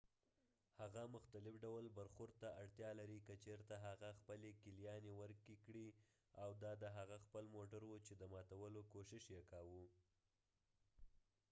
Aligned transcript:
هغه 0.81 1.01
مختلف 1.15 1.53
ډول 1.65 1.85
برخورد 1.99 2.33
ته 2.41 2.49
اړتیا 2.61 2.89
لري 2.99 3.19
که 3.27 3.33
چیرته 3.43 3.75
هغه 3.87 4.09
خپلې 4.19 4.49
کیلیانې 4.61 5.11
ورکې 5.21 5.55
کړي 5.65 5.83
وي 5.89 5.93
او 6.41 6.49
دا 6.63 6.71
د 6.83 6.85
هغه 6.97 7.15
خپل 7.25 7.45
موټر 7.55 7.81
وو 7.85 7.97
چې 8.05 8.13
د 8.17 8.23
ماتولو 8.33 8.81
کوشش 8.93 9.23
یې 9.35 9.41
کاوه 9.51 9.85